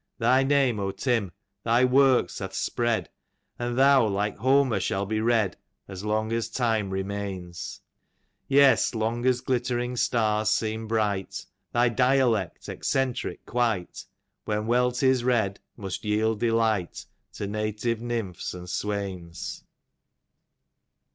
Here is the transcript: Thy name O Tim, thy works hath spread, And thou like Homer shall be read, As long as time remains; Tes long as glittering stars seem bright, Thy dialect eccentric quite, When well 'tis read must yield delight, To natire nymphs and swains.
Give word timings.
Thy 0.17 0.41
name 0.41 0.79
O 0.79 0.89
Tim, 0.89 1.31
thy 1.63 1.85
works 1.85 2.39
hath 2.39 2.55
spread, 2.55 3.07
And 3.59 3.77
thou 3.77 4.07
like 4.07 4.35
Homer 4.35 4.79
shall 4.79 5.05
be 5.05 5.21
read, 5.21 5.57
As 5.87 6.03
long 6.03 6.33
as 6.33 6.49
time 6.49 6.89
remains; 6.89 7.81
Tes 8.49 8.95
long 8.95 9.27
as 9.27 9.41
glittering 9.41 9.95
stars 9.95 10.49
seem 10.49 10.87
bright, 10.87 11.45
Thy 11.71 11.89
dialect 11.89 12.67
eccentric 12.67 13.45
quite, 13.45 14.03
When 14.45 14.65
well 14.65 14.91
'tis 14.91 15.23
read 15.23 15.59
must 15.77 16.03
yield 16.03 16.39
delight, 16.39 17.05
To 17.33 17.45
natire 17.47 17.99
nymphs 17.99 18.55
and 18.55 18.67
swains. 18.67 19.63